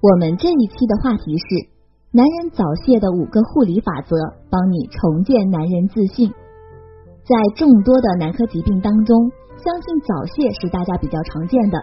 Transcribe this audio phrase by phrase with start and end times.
[0.00, 1.44] 我们这一期的话题是
[2.10, 4.16] 男人早泄的五个护理法则，
[4.48, 6.32] 帮你重建男人自信。
[7.28, 11.76] 在众多的男科疾病当中，相信早泄是大家比较常见的，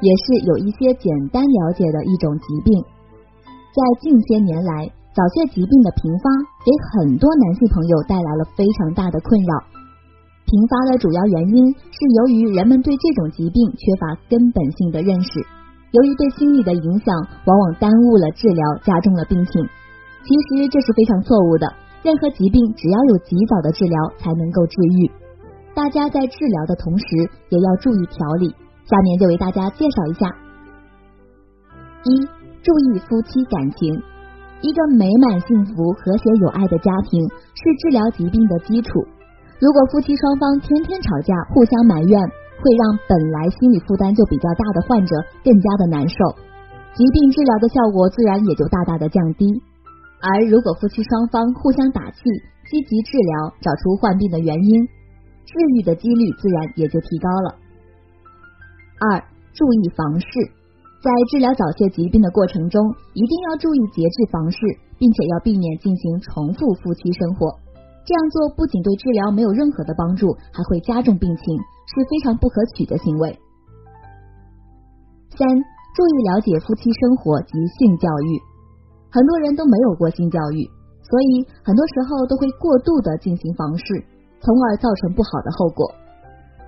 [0.00, 2.72] 也是有一些简单了解的一种疾病。
[3.76, 6.26] 在近些年来，早泄疾病的频发
[6.64, 9.52] 给很多男性朋友带来了非常大的困扰。
[10.48, 15.28] 频发的主要原因是由于人们对这种疾病缺乏根本性的认识。
[15.90, 17.14] 由于对心理的影响，
[17.46, 19.64] 往往耽误了治疗，加重了病情。
[20.22, 21.66] 其实这是非常错误的。
[22.02, 25.10] 任何疾病只要有及早的治疗，才能够治愈。
[25.74, 27.04] 大家在治疗的同时，
[27.48, 28.54] 也要注意调理。
[28.84, 30.28] 下面就为大家介绍一下：
[32.04, 32.26] 一、
[32.62, 34.02] 注意夫妻感情。
[34.60, 37.22] 一个美满、幸福、和谐、有爱的家庭
[37.54, 39.00] 是治疗疾病的基础。
[39.60, 42.30] 如果夫妻双方天天吵架，互相埋怨。
[42.58, 46.16] 会让本来心理负担就比较大的患者更加的难受，
[46.94, 49.46] 疾病治疗的效果自然也就大大的降低。
[50.20, 52.18] 而如果夫妻双方互相打气，
[52.68, 54.84] 积极治疗，找出患病的原因，
[55.46, 57.54] 治愈的几率自然也就提高了。
[58.98, 59.22] 二、
[59.54, 60.26] 注意房事，
[61.00, 62.82] 在治疗早泄疾病的过程中，
[63.14, 64.58] 一定要注意节制房事，
[64.98, 67.54] 并且要避免进行重复夫妻生活。
[68.08, 71.44] 这样做不仅对治疗没有任何的帮助，还会加重病情，
[71.92, 73.36] 是非常不可取的行为。
[75.36, 75.44] 三、
[75.92, 78.40] 注意了解夫妻生活及性教育。
[79.12, 80.64] 很多人都没有过性教育，
[81.04, 83.84] 所以很多时候都会过度的进行房事，
[84.40, 85.84] 从而造成不好的后果。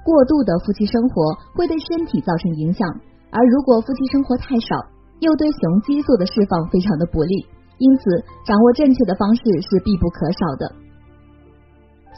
[0.04, 2.84] 过度的夫妻生活会对身体造成影响，
[3.32, 4.76] 而如果夫妻生活太少，
[5.20, 7.48] 又对雄激素的释放非常的不利。
[7.80, 10.79] 因此，掌握正确的方式是必不可少的。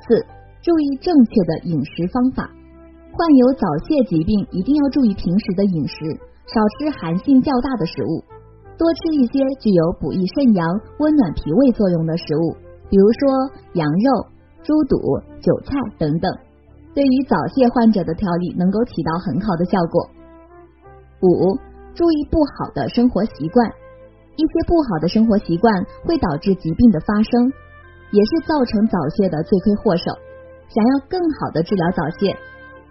[0.07, 0.25] 四、
[0.63, 2.51] 注意正确的饮食方法。
[3.13, 5.97] 患有早泄疾病，一定要注意平时的饮食，
[6.49, 8.25] 少吃寒性较大的食物，
[8.79, 10.67] 多吃一些具有补益肾阳、
[10.99, 12.57] 温暖脾胃作用的食物，
[12.89, 14.27] 比如说羊肉、
[14.63, 14.97] 猪肚、
[15.43, 16.33] 韭菜等等，
[16.95, 20.09] 对于早泄患者的调理能够起到很好的效果。
[21.21, 21.59] 五、
[21.95, 23.69] 注意不好的生活习惯，
[24.37, 27.53] 一些不好的生活习惯会导致疾病的发生。
[28.13, 30.13] 也是造成早泄的罪魁祸首。
[30.69, 32.33] 想要更好的治疗早泄，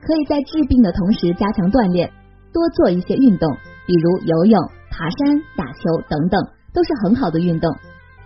[0.02, 2.12] 可以在治病的同时加强锻炼，
[2.52, 3.50] 多做一些运动，
[3.88, 4.60] 比如游泳、
[4.92, 6.38] 爬山、打球等等，
[6.74, 7.74] 都是很好的运动。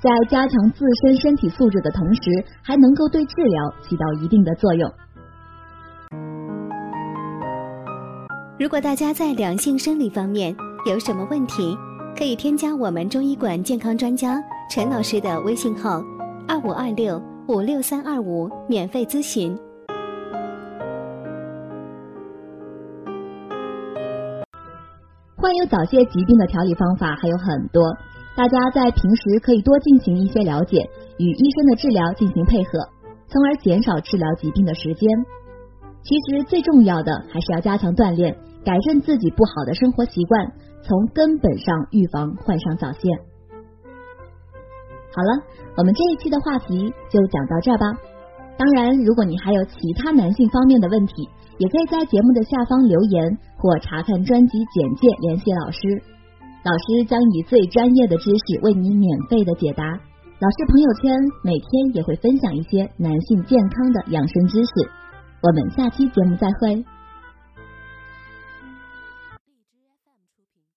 [0.01, 2.21] 在加强自身身体素质的同时，
[2.61, 4.91] 还能够对治疗起到一定的作用。
[8.59, 11.75] 如果大家在良性生理方面有什么问题，
[12.17, 16.01] 可以添加我们中医馆健康专家陈老师的微信号。
[16.47, 19.57] 二五二六五六三二五，免费咨询。
[25.35, 27.81] 患有早泄疾病的调理方法还有很多，
[28.35, 32.89] 大家在平时可以多进行一些了解，与医生的治疗进行配合，
[33.27, 35.09] 从而减少治疗疾病的时间。
[36.03, 40.51] 其实最重要的还是要加强锻炼，改正自己不好的生活习惯，
[40.83, 43.09] 从根本上预防患上早泄。
[45.15, 45.31] 好了，
[45.77, 47.85] 我们这一期的话题就讲到这儿吧。
[48.57, 51.13] 当然，如果你还有其他男性方面的问题，
[51.57, 55.79] 也可以在节目的下方留言或查看专辑简介联系老师，
[56.63, 59.83] 老师将以最专业的知识为你免费的解答。
[59.85, 64.71] 老师朋友圈每天也会分享一些男性健康的养生知识。
[65.41, 66.83] 我们下期节目再会。